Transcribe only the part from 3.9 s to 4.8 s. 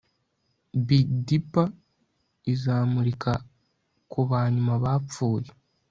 kubanyuma